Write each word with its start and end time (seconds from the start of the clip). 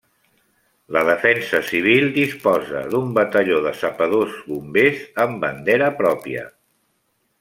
La 0.95 1.01
defensa 1.09 1.59
civil 1.67 2.07
disposa 2.15 2.81
d'un 2.95 3.11
batalló 3.19 3.59
de 3.67 3.75
Sapadors 3.83 4.35
-Bombers 4.49 5.05
amb 5.27 5.39
bandera 5.45 5.93
pròpia. 6.01 6.49